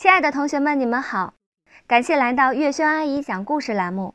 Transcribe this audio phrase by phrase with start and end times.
[0.00, 1.34] 亲爱的同学们，你们好！
[1.86, 4.14] 感谢来到月轩阿姨讲故事栏目。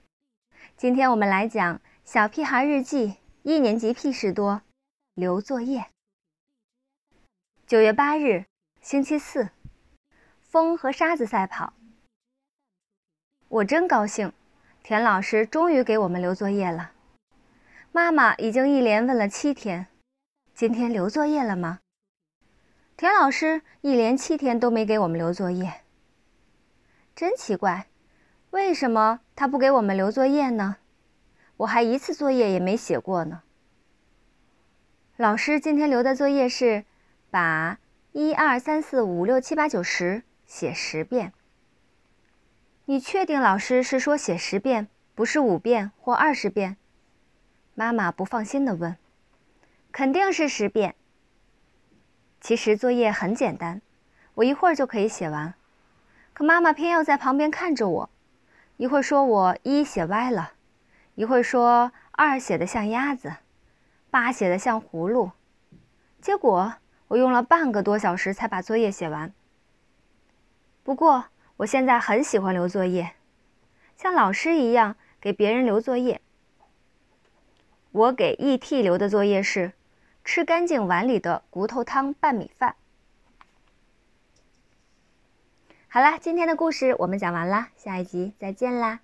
[0.76, 3.10] 今天我们来讲《小屁孩日记》
[3.44, 4.64] 一年级屁事多，
[5.14, 5.86] 留作业。
[7.68, 8.46] 九月八日，
[8.82, 9.50] 星期四，
[10.42, 11.74] 风和沙子赛跑。
[13.48, 14.34] 我真高兴，
[14.82, 16.94] 田老师终于给我们留作业了。
[17.92, 19.86] 妈妈已经一连问了七天，
[20.56, 21.82] 今天留作业了吗？
[22.98, 25.82] 田老师一连七天都没给我们留作业，
[27.14, 27.88] 真奇怪，
[28.52, 30.78] 为什么他不给我们留作业呢？
[31.58, 33.42] 我还一次作业也没写过呢。
[35.18, 36.86] 老师今天留的作业是
[37.30, 37.80] 把
[38.14, 41.34] 一二三四五六七八九十写十遍。
[42.86, 46.78] 你确定老师是说写十遍，不是五遍或二十遍？
[47.74, 48.96] 妈妈不放心地问。
[49.92, 50.96] 肯定是十遍。
[52.46, 53.82] 其实作业很简单，
[54.36, 55.56] 我一会儿就可以写完。
[56.32, 58.10] 可妈妈偏要在旁边看着我，
[58.78, 60.52] 一会儿说我一写歪了，
[61.16, 63.38] 一会儿说二写的像鸭子，
[64.12, 65.32] 八写的像葫芦。
[66.22, 66.76] 结果
[67.08, 69.34] 我用了半个多小时才把作业写完。
[70.84, 71.26] 不过
[71.58, 73.14] 我现在很喜欢留作业，
[73.98, 76.22] 像老师一样给别人留作业。
[77.92, 78.84] 我给 E.T.
[78.84, 79.72] 留的作业是。
[80.26, 82.76] 吃干净碗里的骨头汤拌米饭。
[85.88, 89.00] 好啦，今天的故事我们讲完啦，下一集再见啦。